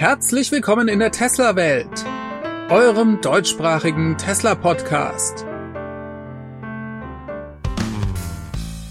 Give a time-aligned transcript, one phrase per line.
[0.00, 2.06] Herzlich willkommen in der Tesla-Welt,
[2.70, 5.44] eurem deutschsprachigen Tesla-Podcast.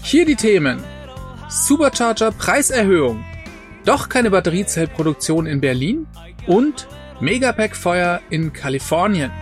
[0.04, 0.84] Hier die Themen.
[1.48, 3.24] Supercharger Preiserhöhung,
[3.84, 6.06] doch keine Batteriezellproduktion in Berlin
[6.46, 6.86] und
[7.18, 9.32] Megapack-Feuer in Kalifornien.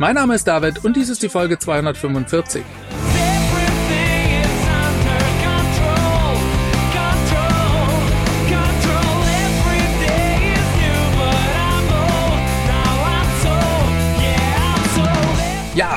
[0.00, 2.64] Mein Name ist David und dies ist die Folge 245.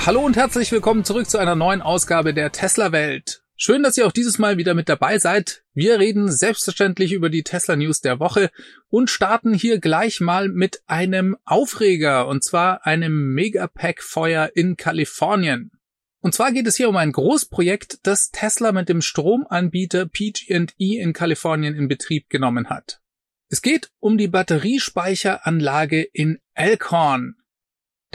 [0.05, 3.41] hallo und herzlich willkommen zurück zu einer neuen Ausgabe der Tesla Welt.
[3.55, 5.63] Schön, dass ihr auch dieses Mal wieder mit dabei seid.
[5.73, 8.51] Wir reden selbstverständlich über die Tesla News der Woche
[8.89, 15.71] und starten hier gleich mal mit einem Aufreger und zwar einem Megapack Feuer in Kalifornien.
[16.19, 21.13] Und zwar geht es hier um ein Großprojekt, das Tesla mit dem Stromanbieter PG&E in
[21.13, 23.01] Kalifornien in Betrieb genommen hat.
[23.49, 27.37] Es geht um die Batteriespeicheranlage in Elkhorn.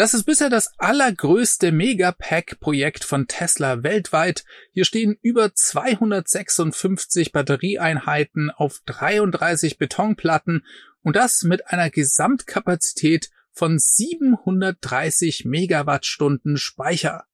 [0.01, 4.47] Das ist bisher das allergrößte Megapack-Projekt von Tesla weltweit.
[4.73, 10.65] Hier stehen über 256 Batterieeinheiten auf 33 Betonplatten
[11.03, 17.25] und das mit einer Gesamtkapazität von 730 Megawattstunden Speicher.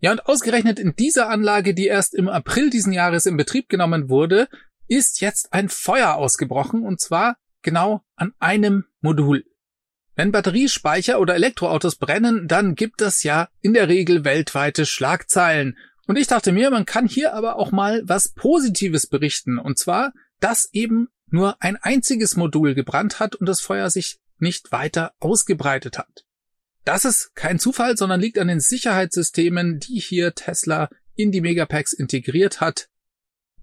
[0.00, 4.08] Ja, und ausgerechnet in dieser Anlage, die erst im April diesen Jahres in Betrieb genommen
[4.08, 4.48] wurde,
[4.88, 9.44] ist jetzt ein Feuer ausgebrochen und zwar genau an einem Modul.
[10.16, 15.76] Wenn Batteriespeicher oder Elektroautos brennen, dann gibt es ja in der Regel weltweite Schlagzeilen.
[16.06, 19.58] Und ich dachte mir, man kann hier aber auch mal was Positives berichten.
[19.58, 24.72] Und zwar, dass eben nur ein einziges Modul gebrannt hat und das Feuer sich nicht
[24.72, 26.24] weiter ausgebreitet hat.
[26.84, 31.92] Das ist kein Zufall, sondern liegt an den Sicherheitssystemen, die hier Tesla in die Megapacks
[31.92, 32.88] integriert hat.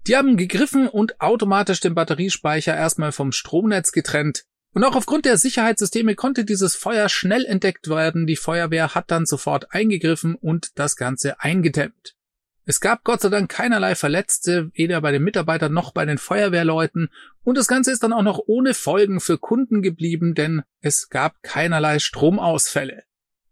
[0.06, 4.44] Die haben gegriffen und automatisch den Batteriespeicher erstmal vom Stromnetz getrennt.
[4.74, 8.26] Und auch aufgrund der Sicherheitssysteme konnte dieses Feuer schnell entdeckt werden.
[8.26, 12.16] Die Feuerwehr hat dann sofort eingegriffen und das Ganze eingedämmt.
[12.66, 17.10] Es gab Gott sei Dank keinerlei Verletzte, weder bei den Mitarbeitern noch bei den Feuerwehrleuten,
[17.44, 21.42] und das Ganze ist dann auch noch ohne Folgen für Kunden geblieben, denn es gab
[21.42, 23.04] keinerlei Stromausfälle.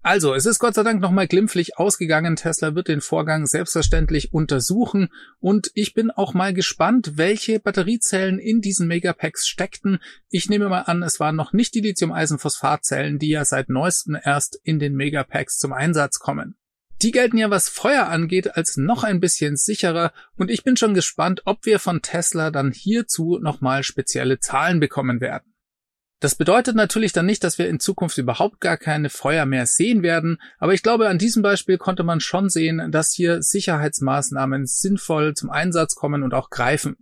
[0.04, 2.34] Also, es ist Gott sei Dank nochmal glimpflich ausgegangen.
[2.34, 8.60] Tesla wird den Vorgang selbstverständlich untersuchen und ich bin auch mal gespannt, welche Batteriezellen in
[8.60, 10.00] diesen Megapacks steckten.
[10.28, 14.58] Ich nehme mal an, es waren noch nicht die Lithium-Eisenphosphat-Zellen, die ja seit neuestem erst
[14.64, 16.56] in den Megapacks zum Einsatz kommen.
[17.00, 20.94] Die gelten ja, was Feuer angeht, als noch ein bisschen sicherer und ich bin schon
[20.94, 25.51] gespannt, ob wir von Tesla dann hierzu nochmal spezielle Zahlen bekommen werden.
[26.22, 30.04] Das bedeutet natürlich dann nicht, dass wir in Zukunft überhaupt gar keine Feuer mehr sehen
[30.04, 35.34] werden, aber ich glaube, an diesem Beispiel konnte man schon sehen, dass hier Sicherheitsmaßnahmen sinnvoll
[35.34, 36.94] zum Einsatz kommen und auch greifen.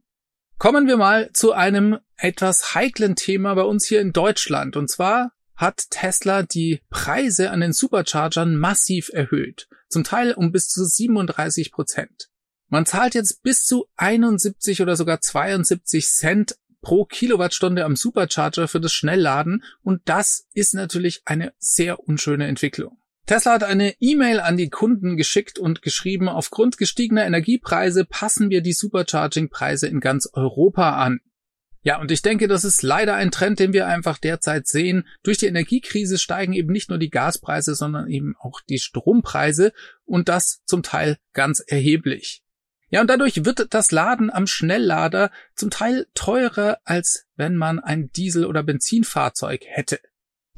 [0.56, 4.74] Kommen wir mal zu einem etwas heiklen Thema bei uns hier in Deutschland.
[4.78, 9.68] Und zwar hat Tesla die Preise an den Superchargern massiv erhöht.
[9.90, 12.30] Zum Teil um bis zu 37 Prozent.
[12.68, 18.80] Man zahlt jetzt bis zu 71 oder sogar 72 Cent pro Kilowattstunde am Supercharger für
[18.80, 22.98] das Schnellladen und das ist natürlich eine sehr unschöne Entwicklung.
[23.26, 28.60] Tesla hat eine E-Mail an die Kunden geschickt und geschrieben, aufgrund gestiegener Energiepreise passen wir
[28.60, 31.20] die Supercharging-Preise in ganz Europa an.
[31.82, 35.06] Ja, und ich denke, das ist leider ein Trend, den wir einfach derzeit sehen.
[35.22, 39.72] Durch die Energiekrise steigen eben nicht nur die Gaspreise, sondern eben auch die Strompreise
[40.04, 42.42] und das zum Teil ganz erheblich.
[42.90, 48.10] Ja, und dadurch wird das Laden am Schnelllader zum Teil teurer, als wenn man ein
[48.12, 50.00] Diesel- oder Benzinfahrzeug hätte.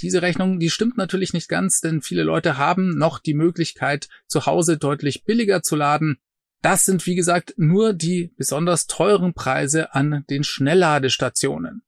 [0.00, 4.46] Diese Rechnung, die stimmt natürlich nicht ganz, denn viele Leute haben noch die Möglichkeit, zu
[4.46, 6.16] Hause deutlich billiger zu laden.
[6.62, 11.82] Das sind, wie gesagt, nur die besonders teuren Preise an den Schnellladestationen.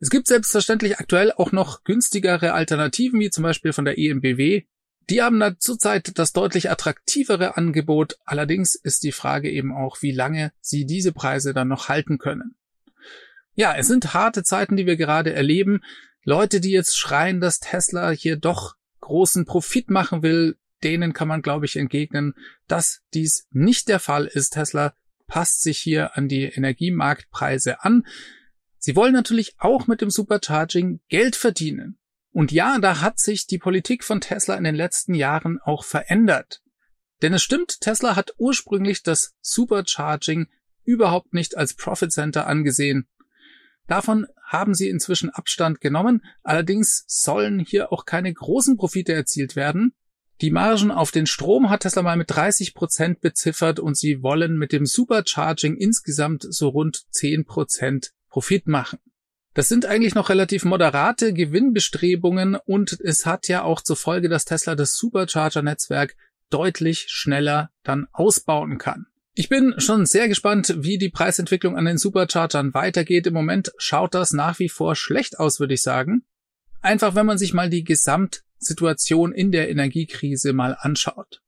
[0.00, 4.64] Es gibt selbstverständlich aktuell auch noch günstigere Alternativen, wie zum Beispiel von der EMBW,
[5.10, 8.18] die haben da zurzeit das deutlich attraktivere Angebot.
[8.24, 12.54] Allerdings ist die Frage eben auch, wie lange sie diese Preise dann noch halten können.
[13.54, 15.82] Ja, es sind harte Zeiten, die wir gerade erleben.
[16.24, 21.42] Leute, die jetzt schreien, dass Tesla hier doch großen Profit machen will, denen kann man,
[21.42, 22.34] glaube ich, entgegnen,
[22.66, 24.50] dass dies nicht der Fall ist.
[24.50, 24.94] Tesla
[25.26, 28.06] passt sich hier an die Energiemarktpreise an.
[28.78, 31.98] Sie wollen natürlich auch mit dem Supercharging Geld verdienen.
[32.32, 36.62] Und ja, da hat sich die Politik von Tesla in den letzten Jahren auch verändert.
[37.20, 40.48] Denn es stimmt, Tesla hat ursprünglich das Supercharging
[40.84, 43.06] überhaupt nicht als Profit Center angesehen.
[43.86, 49.94] Davon haben sie inzwischen Abstand genommen, allerdings sollen hier auch keine großen Profite erzielt werden.
[50.40, 54.56] Die Margen auf den Strom hat Tesla mal mit 30 Prozent beziffert und sie wollen
[54.56, 58.98] mit dem Supercharging insgesamt so rund 10 Prozent Profit machen.
[59.54, 64.46] Das sind eigentlich noch relativ moderate Gewinnbestrebungen und es hat ja auch zur Folge, dass
[64.46, 66.16] Tesla das Supercharger-Netzwerk
[66.48, 69.06] deutlich schneller dann ausbauen kann.
[69.34, 73.26] Ich bin schon sehr gespannt, wie die Preisentwicklung an den Superchargern weitergeht.
[73.26, 76.24] Im Moment schaut das nach wie vor schlecht aus, würde ich sagen.
[76.82, 81.42] Einfach wenn man sich mal die Gesamtsituation in der Energiekrise mal anschaut.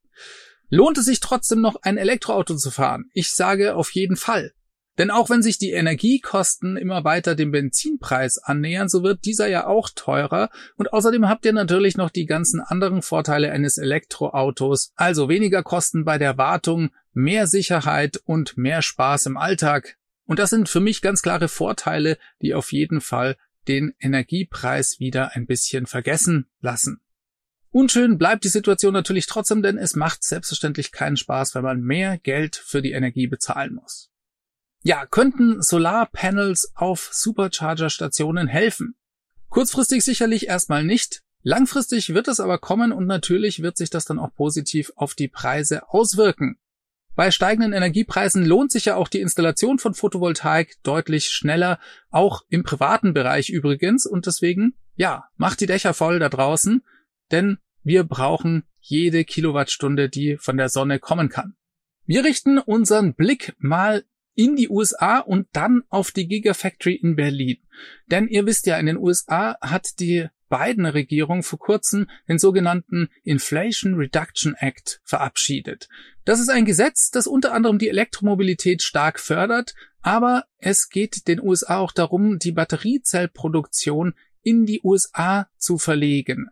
[0.69, 3.05] Lohnt es sich trotzdem noch ein Elektroauto zu fahren?
[3.13, 4.53] Ich sage auf jeden Fall.
[4.97, 9.67] Denn auch wenn sich die Energiekosten immer weiter dem Benzinpreis annähern, so wird dieser ja
[9.67, 10.49] auch teurer.
[10.77, 16.05] Und außerdem habt ihr natürlich noch die ganzen anderen Vorteile eines Elektroautos, also weniger Kosten
[16.05, 19.97] bei der Wartung, mehr Sicherheit und mehr Spaß im Alltag.
[20.25, 23.35] Und das sind für mich ganz klare Vorteile, die auf jeden Fall
[23.67, 27.01] den Energiepreis wieder ein bisschen vergessen lassen.
[27.71, 32.17] Unschön bleibt die Situation natürlich trotzdem, denn es macht selbstverständlich keinen Spaß, wenn man mehr
[32.17, 34.09] Geld für die Energie bezahlen muss.
[34.87, 38.93] Ja, könnten Solarpanels auf Supercharger-Stationen helfen?
[39.49, 41.23] Kurzfristig sicherlich erstmal nicht.
[41.41, 45.27] Langfristig wird es aber kommen und natürlich wird sich das dann auch positiv auf die
[45.27, 46.59] Preise auswirken.
[47.15, 51.79] Bei steigenden Energiepreisen lohnt sich ja auch die Installation von Photovoltaik deutlich schneller,
[52.11, 54.05] auch im privaten Bereich übrigens.
[54.05, 56.83] Und deswegen, ja, macht die Dächer voll da draußen,
[57.31, 61.55] denn wir brauchen jede Kilowattstunde, die von der Sonne kommen kann.
[62.05, 64.03] Wir richten unseren Blick mal
[64.35, 67.57] in die USA und dann auf die Gigafactory in Berlin.
[68.07, 73.95] Denn ihr wisst ja, in den USA hat die Biden-Regierung vor kurzem den sogenannten Inflation
[73.95, 75.89] Reduction Act verabschiedet.
[76.23, 81.41] Das ist ein Gesetz, das unter anderem die Elektromobilität stark fördert, aber es geht den
[81.41, 86.49] USA auch darum, die Batteriezellproduktion in die USA zu verlegen.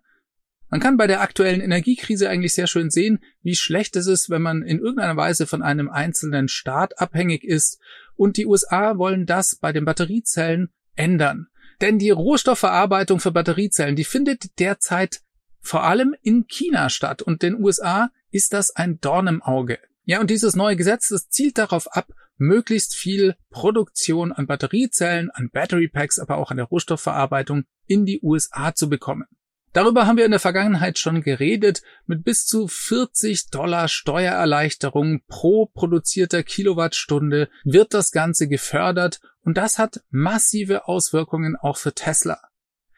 [0.74, 4.42] Man kann bei der aktuellen Energiekrise eigentlich sehr schön sehen, wie schlecht es ist, wenn
[4.42, 7.80] man in irgendeiner Weise von einem einzelnen Staat abhängig ist.
[8.16, 11.46] Und die USA wollen das bei den Batteriezellen ändern.
[11.80, 15.22] Denn die Rohstoffverarbeitung für Batteriezellen, die findet derzeit
[15.60, 17.22] vor allem in China statt.
[17.22, 19.78] Und den USA ist das ein Dorn im Auge.
[20.06, 25.52] Ja, und dieses neue Gesetz, das zielt darauf ab, möglichst viel Produktion an Batteriezellen, an
[25.52, 29.28] Battery Packs, aber auch an der Rohstoffverarbeitung in die USA zu bekommen.
[29.74, 31.81] Darüber haben wir in der Vergangenheit schon geredet.
[32.06, 39.80] Mit bis zu 40 Dollar Steuererleichterung pro produzierter Kilowattstunde wird das Ganze gefördert und das
[39.80, 42.40] hat massive Auswirkungen auch für Tesla.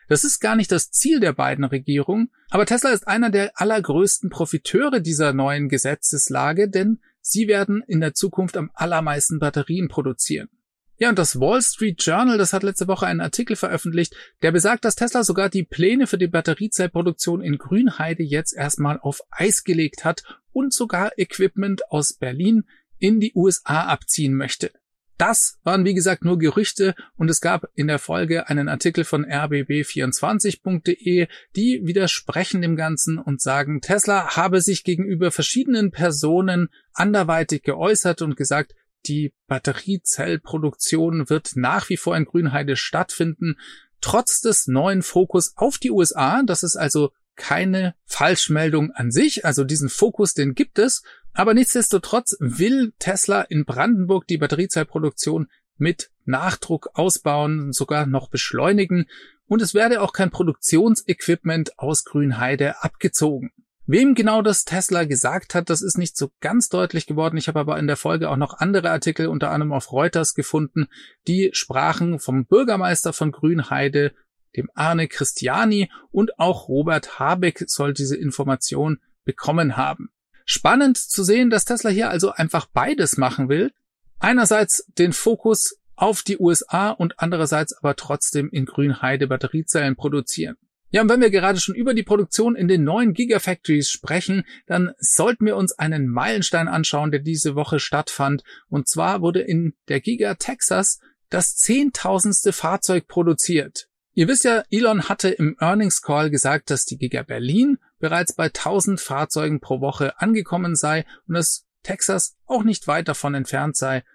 [0.07, 4.29] Das ist gar nicht das Ziel der beiden Regierungen, aber Tesla ist einer der allergrößten
[4.29, 10.49] Profiteure dieser neuen Gesetzeslage, denn sie werden in der Zukunft am allermeisten Batterien produzieren.
[10.97, 14.85] Ja, und das Wall Street Journal, das hat letzte Woche einen Artikel veröffentlicht, der besagt,
[14.85, 20.05] dass Tesla sogar die Pläne für die Batteriezellproduktion in Grünheide jetzt erstmal auf Eis gelegt
[20.05, 22.63] hat und sogar Equipment aus Berlin
[22.97, 24.71] in die USA abziehen möchte.
[25.17, 29.25] Das waren wie gesagt nur Gerüchte und es gab in der Folge einen Artikel von
[29.25, 38.21] rbb24.de, die widersprechen dem Ganzen und sagen, Tesla habe sich gegenüber verschiedenen Personen anderweitig geäußert
[38.21, 38.75] und gesagt,
[39.07, 43.57] die Batteriezellproduktion wird nach wie vor in Grünheide stattfinden,
[44.01, 46.43] trotz des neuen Fokus auf die USA.
[46.43, 49.45] Das ist also keine Falschmeldung an sich.
[49.45, 51.03] Also diesen Fokus, den gibt es.
[51.33, 55.47] Aber nichtsdestotrotz will Tesla in Brandenburg die Batteriezellproduktion
[55.77, 59.07] mit Nachdruck ausbauen, sogar noch beschleunigen.
[59.47, 63.51] Und es werde auch kein Produktionsequipment aus Grünheide abgezogen.
[63.87, 67.37] Wem genau das Tesla gesagt hat, das ist nicht so ganz deutlich geworden.
[67.37, 70.87] Ich habe aber in der Folge auch noch andere Artikel, unter anderem auf Reuters, gefunden,
[71.27, 74.13] die sprachen vom Bürgermeister von Grünheide,
[74.55, 80.09] dem Arne Christiani und auch Robert Habeck soll diese Information bekommen haben.
[80.45, 83.71] Spannend zu sehen, dass Tesla hier also einfach beides machen will.
[84.19, 90.57] Einerseits den Fokus auf die USA und andererseits aber trotzdem in Grünheide Batteriezellen produzieren.
[90.95, 94.93] Ja, und wenn wir gerade schon über die Produktion in den neuen Gigafactories sprechen, dann
[94.97, 98.43] sollten wir uns einen Meilenstein anschauen, der diese Woche stattfand.
[98.69, 103.89] Und zwar wurde in der Giga Texas das zehntausendste Fahrzeug produziert.
[104.13, 108.45] Ihr wisst ja, Elon hatte im Earnings Call gesagt, dass die Giga Berlin bereits bei
[108.45, 114.05] 1000 Fahrzeugen pro Woche angekommen sei und dass Texas auch nicht weit davon entfernt sei.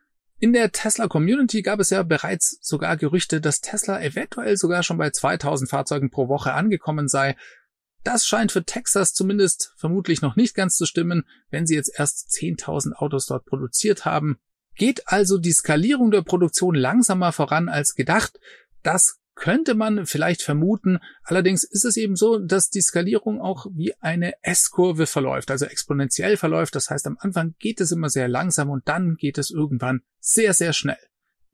[0.42, 4.97] In der Tesla Community gab es ja bereits sogar Gerüchte, dass Tesla eventuell sogar schon
[4.97, 7.37] bei 2000 Fahrzeugen pro Woche angekommen sei.
[8.04, 12.30] Das scheint für Texas zumindest vermutlich noch nicht ganz zu stimmen, wenn sie jetzt erst
[12.30, 14.38] 10.000 Autos dort produziert haben.
[14.76, 18.40] Geht also die Skalierung der Produktion langsamer voran als gedacht?
[18.82, 20.99] Das könnte man vielleicht vermuten.
[21.25, 26.37] Allerdings ist es eben so, dass die Skalierung auch wie eine S-Kurve verläuft, also exponentiell
[26.37, 26.76] verläuft.
[26.76, 30.52] Das heißt, am Anfang geht es immer sehr langsam und dann geht es irgendwann sehr,
[30.52, 30.99] sehr schnell.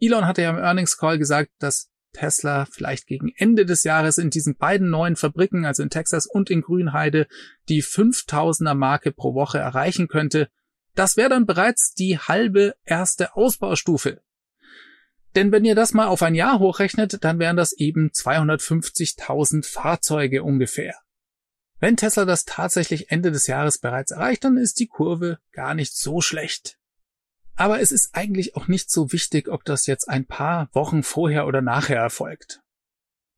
[0.00, 4.30] Elon hatte ja im Earnings Call gesagt, dass Tesla vielleicht gegen Ende des Jahres in
[4.30, 7.28] diesen beiden neuen Fabriken, also in Texas und in Grünheide,
[7.68, 10.48] die 5000er Marke pro Woche erreichen könnte.
[10.96, 14.22] Das wäre dann bereits die halbe erste Ausbaustufe.
[15.36, 20.42] Denn wenn ihr das mal auf ein Jahr hochrechnet, dann wären das eben 250.000 Fahrzeuge
[20.42, 20.96] ungefähr.
[21.78, 25.94] Wenn Tesla das tatsächlich Ende des Jahres bereits erreicht, dann ist die Kurve gar nicht
[25.94, 26.78] so schlecht.
[27.54, 31.46] Aber es ist eigentlich auch nicht so wichtig, ob das jetzt ein paar Wochen vorher
[31.46, 32.62] oder nachher erfolgt.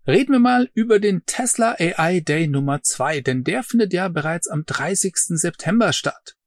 [0.06, 4.46] Reden wir mal über den Tesla AI Day Nummer 2, denn der findet ja bereits
[4.46, 5.14] am 30.
[5.16, 6.37] September statt.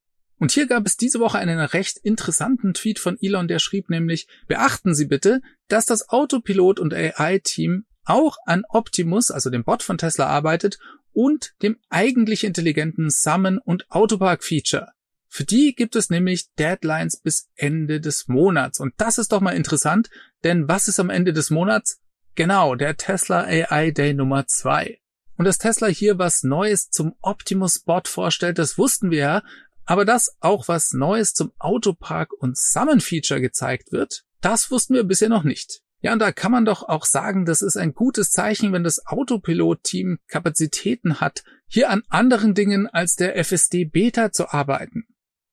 [0.41, 4.27] Und hier gab es diese Woche einen recht interessanten Tweet von Elon, der schrieb nämlich,
[4.47, 9.99] beachten Sie bitte, dass das Autopilot und AI-Team auch an Optimus, also dem Bot von
[9.99, 10.79] Tesla, arbeitet
[11.13, 14.87] und dem eigentlich intelligenten Summon und Autopark Feature.
[15.27, 18.79] Für die gibt es nämlich Deadlines bis Ende des Monats.
[18.79, 20.09] Und das ist doch mal interessant,
[20.43, 21.99] denn was ist am Ende des Monats?
[22.33, 24.97] Genau, der Tesla AI Day Nummer 2.
[25.37, 29.43] Und dass Tesla hier was Neues zum Optimus Bot vorstellt, das wussten wir ja,
[29.85, 35.03] aber dass auch was Neues zum Autopark und Summon Feature gezeigt wird, das wussten wir
[35.03, 35.81] bisher noch nicht.
[36.01, 39.05] Ja, und da kann man doch auch sagen, das ist ein gutes Zeichen, wenn das
[39.05, 45.05] Autopilot-Team Kapazitäten hat, hier an anderen Dingen als der FSD Beta zu arbeiten.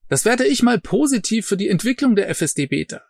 [0.09, 3.03] Das werte ich mal positiv für die Entwicklung der FSD Beta.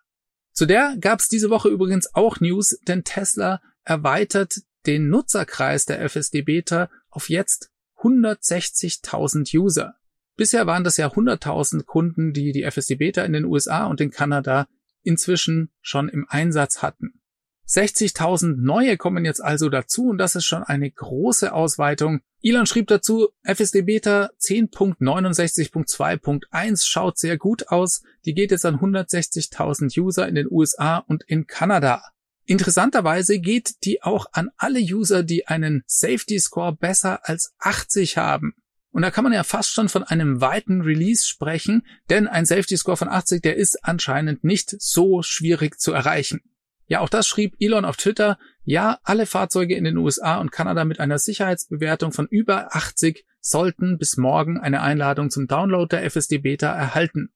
[0.53, 6.01] Zu der gab es diese Woche übrigens auch News, denn Tesla erweitert den Nutzerkreis der
[6.09, 9.95] FSD Beta auf jetzt 160.000 User.
[10.38, 14.12] Bisher waren das ja 100.000 Kunden, die die FSD Beta in den USA und in
[14.12, 14.68] Kanada
[15.02, 17.21] inzwischen schon im Einsatz hatten.
[17.66, 22.21] 60.000 neue kommen jetzt also dazu und das ist schon eine große Ausweitung.
[22.40, 28.02] Elon schrieb dazu, FSD Beta 10.69.2.1 schaut sehr gut aus.
[28.25, 32.04] Die geht jetzt an 160.000 User in den USA und in Kanada.
[32.45, 38.54] Interessanterweise geht die auch an alle User, die einen Safety Score besser als 80 haben.
[38.90, 42.76] Und da kann man ja fast schon von einem weiten Release sprechen, denn ein Safety
[42.76, 46.40] Score von 80, der ist anscheinend nicht so schwierig zu erreichen.
[46.87, 48.38] Ja, auch das schrieb Elon auf Twitter.
[48.64, 53.99] Ja, alle Fahrzeuge in den USA und Kanada mit einer Sicherheitsbewertung von über 80 sollten
[53.99, 57.30] bis morgen eine Einladung zum Download der FSD Beta erhalten.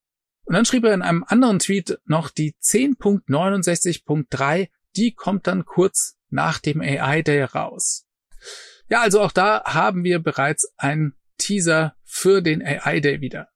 [0.44, 6.16] Und dann schrieb er in einem anderen Tweet noch die 10.69.3, die kommt dann kurz
[6.30, 8.06] nach dem AI Day raus.
[8.88, 13.49] Ja, also auch da haben wir bereits ein Teaser für den AI Day wieder.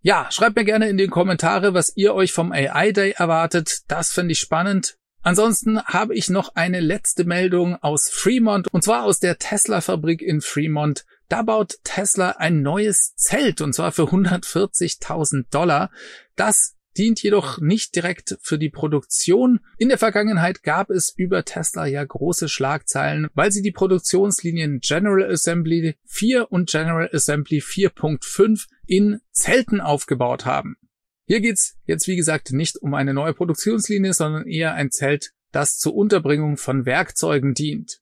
[0.00, 3.82] Ja, schreibt mir gerne in die Kommentare, was ihr euch vom AI Day erwartet.
[3.88, 4.96] Das finde ich spannend.
[5.22, 10.40] Ansonsten habe ich noch eine letzte Meldung aus Fremont und zwar aus der Tesla-Fabrik in
[10.40, 11.04] Fremont.
[11.28, 15.90] Da baut Tesla ein neues Zelt und zwar für 140.000 Dollar.
[16.34, 19.60] Das dient jedoch nicht direkt für die Produktion.
[19.78, 25.30] In der Vergangenheit gab es über Tesla ja große Schlagzeilen, weil sie die Produktionslinien General
[25.30, 30.76] Assembly 4 und General Assembly 4.5 in Zelten aufgebaut haben.
[31.24, 35.78] Hier geht's jetzt wie gesagt nicht um eine neue Produktionslinie, sondern eher ein Zelt, das
[35.78, 38.00] zur Unterbringung von Werkzeugen dient.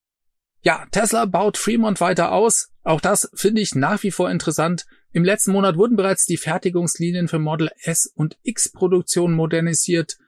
[0.62, 2.70] Ja, Tesla baut Fremont weiter aus.
[2.82, 4.86] Auch das finde ich nach wie vor interessant.
[5.12, 10.18] Im letzten Monat wurden bereits die Fertigungslinien für Model S und X Produktion modernisiert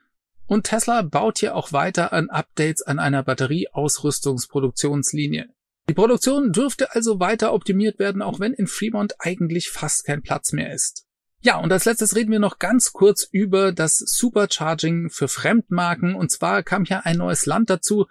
[0.45, 5.49] und Tesla baut hier auch weiter an Updates an einer Batterieausrüstungsproduktionslinie.
[5.89, 10.53] Die Produktion dürfte also weiter optimiert werden, auch wenn in Fremont eigentlich fast kein Platz
[10.53, 11.05] mehr ist.
[11.41, 16.15] Ja, und als letztes reden wir noch ganz kurz über das Supercharging für Fremdmarken.
[16.15, 18.05] Und zwar kam hier ein neues Land dazu.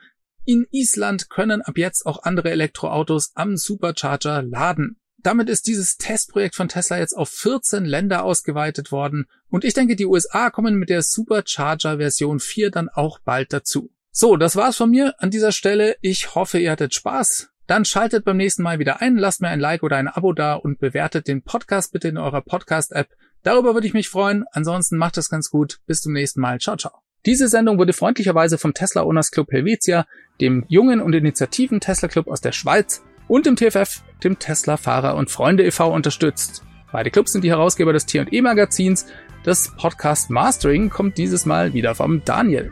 [0.44, 4.98] In Island können ab jetzt auch andere Elektroautos am Supercharger laden.
[5.22, 9.94] Damit ist dieses Testprojekt von Tesla jetzt auf 14 Länder ausgeweitet worden und ich denke,
[9.94, 13.90] die USA kommen mit der Supercharger Version 4 dann auch bald dazu.
[14.10, 15.96] So, das war's von mir an dieser Stelle.
[16.00, 17.50] Ich hoffe, ihr hattet Spaß.
[17.66, 20.54] Dann schaltet beim nächsten Mal wieder ein, lasst mir ein Like oder ein Abo da
[20.54, 23.08] und bewertet den Podcast bitte in eurer Podcast-App.
[23.42, 24.44] Darüber würde ich mich freuen.
[24.52, 25.78] Ansonsten macht es ganz gut.
[25.86, 26.60] Bis zum nächsten Mal.
[26.60, 26.92] Ciao, ciao.
[27.24, 30.06] Diese Sendung wurde freundlicherweise vom Tesla Owners Club Helvetia,
[30.40, 33.02] dem jungen und Initiativen Tesla Club aus der Schweiz
[33.32, 35.90] und dem TFF, dem Tesla Fahrer und Freunde e.V.
[35.90, 36.62] unterstützt.
[36.92, 39.06] Beide Clubs sind die Herausgeber des T&E Magazins.
[39.42, 42.70] Das Podcast Mastering kommt dieses Mal wieder vom Daniel.